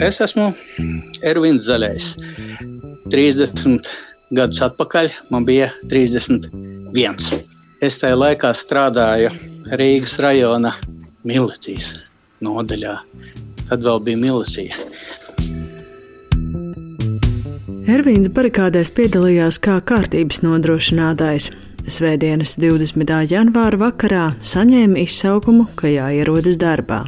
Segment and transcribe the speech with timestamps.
[0.00, 0.50] Es esmu
[1.26, 2.14] Ervins Zaļais.
[3.12, 3.88] 30
[4.36, 7.42] gadus atpakaļ man bija 31.
[7.84, 9.32] Es tajā laikā strādāju
[9.76, 10.72] Rīgas rajona
[11.26, 11.92] milicijas
[12.44, 12.96] nodaļā.
[13.68, 14.76] Tad vēl bija milicija.
[17.90, 21.50] Ervīns barikādēs piedalījās kā kārtības nodrošinātājs.
[21.88, 23.08] Svētdienas 20.
[23.30, 27.06] janvāra vakarā saņēma izsaukumu, ka jāierodas darbā.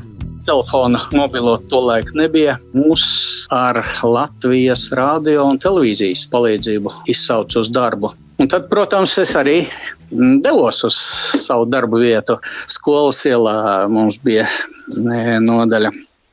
[0.49, 2.55] Telefona mobilo tolaik nebija.
[2.73, 3.05] Mūs
[3.53, 8.15] ar Latvijas radio un televīzijas palīdzību izsauca uz darbu.
[8.41, 9.59] Un tad, protams, es arī
[10.11, 10.97] devos uz
[11.45, 12.39] savu darbu vietu.
[12.71, 13.57] Skolas ielā
[13.93, 14.49] mums bija
[15.45, 15.93] nodaļa.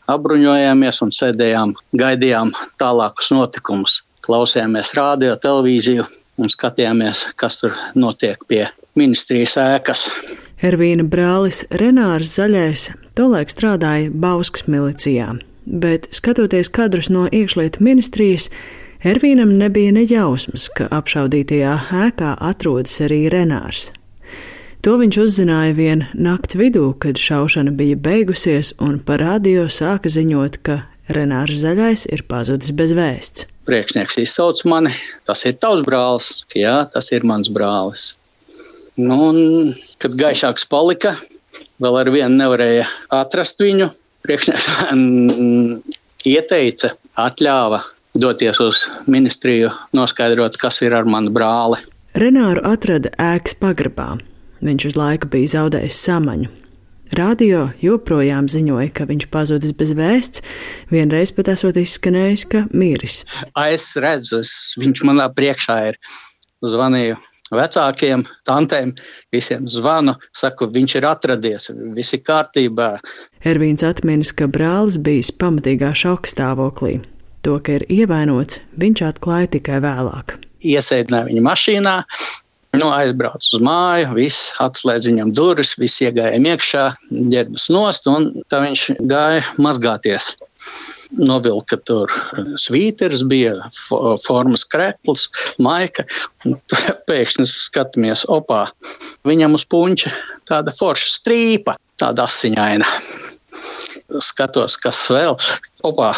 [0.09, 6.07] Apbruņojāmies un sēdējām, gaidījām tālākus notikumus klausījāmies radio, televīziju
[6.39, 8.65] un skatījāmies, kas tur notiek pie
[8.99, 10.07] ministrijas ēkas.
[10.65, 12.89] Ervīna brālis Renārs Zaļais
[13.19, 15.33] tolaik strādāja Bauskas milicijā,
[15.65, 18.49] bet skatoties kadrus no iekšlietu ministrijas,
[18.99, 21.75] Ervīnam nebija nejausmas, ka apšaudītajā
[22.07, 23.93] ēkā atrodas arī Renārs.
[24.83, 30.59] To viņš uzzināja vien nakts vidū, kad šaušana bija beigusies, un par radio sāka ziņot,
[30.67, 30.81] ka
[31.15, 34.91] Renārs Zaļais ir pazudis bez vēsts priekšnieks izsauc mani,
[35.29, 38.13] tas ir tavs brālis, jā, tas ir mans brālis.
[38.99, 39.37] Nu, un,
[40.01, 41.13] kad gaišāks palika,
[41.79, 43.91] vēl ar vienu nevarēja atrast viņu.
[44.25, 44.65] Priekšnieks
[46.27, 47.79] ieteica, atļāva
[48.19, 51.79] doties uz ministriju, noskaidrot, kas ir ar manu brāli.
[52.19, 54.17] Renāru atrada ēkas pagrabā.
[54.65, 56.49] Viņš uz laiku bija zaudējis samaņu.
[57.17, 60.43] Radio joprojām ziņoja, ka viņš pazudis bez vēsts,
[60.93, 63.23] vienreiz pat esot izskanējis, ka miris.
[63.65, 65.97] Es redzu, es, viņš manā priekšā ir.
[66.65, 67.15] Zvanīju
[67.55, 68.91] vecākiem, tantēm,
[69.33, 72.91] visiem zvanu, saku, viņš ir atradies, viss ir kārtībā.
[73.47, 76.99] Ervīns atminas, ka brālis bijis pamatīgā šoka stāvoklī.
[77.47, 80.35] To, ka ir ievainots, viņš atklāja tikai vēlāk.
[80.59, 81.95] Iesēdināja viņu mašīnā,
[82.77, 88.59] Nu, aizbraucu uz māju, viss atslēdz viņam durvis, viss iegāja iekšā, ģērbas nost, un tā
[88.61, 90.35] viņš gāja mazgāties.
[91.17, 92.13] Novilka tur
[92.61, 93.55] svīters, bija
[94.21, 95.25] formas krekls,
[95.57, 96.05] maika.
[97.09, 98.67] Pēkšņi skatāmies, opā,
[99.25, 100.13] viņam uz puņķa
[100.51, 102.85] tāda forša strīpa, tāda asiņaina.
[104.21, 105.39] Skatos, kas vēl,
[105.89, 106.13] opā,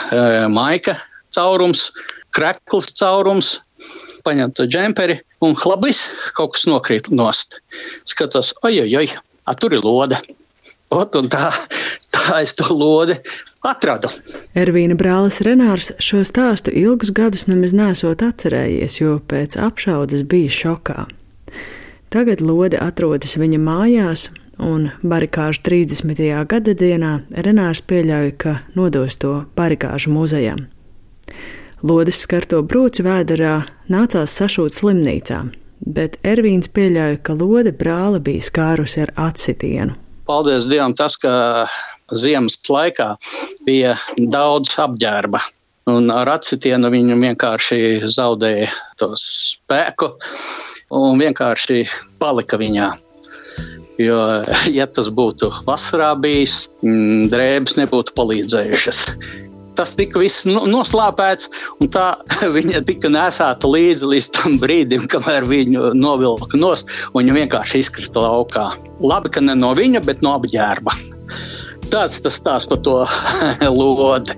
[0.51, 0.99] maika
[1.31, 1.87] caurums,
[2.35, 3.59] krekls caurums,
[4.25, 6.05] paņem to džemperi un hlabis
[6.37, 7.59] kaut kas nokrīt nost.
[8.07, 8.79] Skatos, oi,
[9.45, 10.19] a, tur ir lode.
[10.91, 11.49] Ot, un tā,
[12.11, 13.15] tā es to lodi
[13.63, 14.09] atradu.
[14.57, 21.07] Ervīna brālis Renārs šo stāstu ilgus gadus nemaz nesot atcerējies, jo pēc apšaudas bija šokā.
[22.11, 24.27] Tagad lode atrodas viņa mājās,
[24.59, 26.19] un barikāžu 30.
[26.51, 27.13] gada dienā
[27.47, 30.67] Renārs pieļauj, ka nodos to barikāžu muzejam.
[31.81, 33.55] Lodes skarto brūci vēderā
[33.89, 35.39] nācās sašūt slimnīcā,
[35.81, 39.95] bet Ervīns pieļauja, ka lode brāli bija skārusi ar atsitienu.
[40.29, 41.65] Paldies Dievam, tas, ka
[42.13, 43.15] ziemas laikā
[43.65, 43.95] bija
[44.29, 45.41] daudz apģērba.
[45.89, 48.69] Un ar atsitienu viņu vienkārši zaudēja
[49.01, 50.13] to spēku
[50.93, 51.87] un vienkārši
[52.21, 52.93] palika viņā.
[53.97, 54.21] Jo,
[54.69, 59.07] ja tas būtu vasarā bijis, mm, drēbes nebūtu palīdzējušas
[59.81, 61.49] tas tika viss noslēpēts,
[61.81, 62.11] un tā
[62.57, 68.21] viņa tika nesāta līdzi līdz tam brīdim, kamēr viņu novilka nost, un viņa vienkārši izkrita
[68.27, 68.69] laukā.
[69.01, 70.95] Labi, ka ne no viņa, bet no apģērba.
[71.91, 73.01] Tas tas stāsts par to
[73.81, 74.37] lodi.